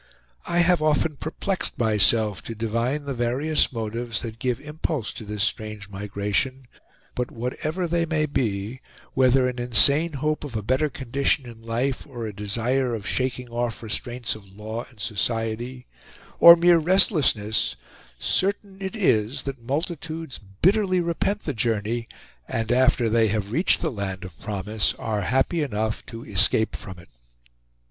[0.47, 5.43] I have often perplexed myself to divine the various motives that give impulse to this
[5.43, 6.65] strange migration;
[7.13, 8.81] but whatever they may be,
[9.13, 13.47] whether an insane hope of a better condition in life, or a desire of shaking
[13.49, 15.85] off restraints of law and society,
[16.39, 17.75] or mere restlessness,
[18.17, 22.07] certain it is that multitudes bitterly repent the journey,
[22.47, 26.97] and after they have reached the land of promise are happy enough to escape from
[26.97, 27.09] it.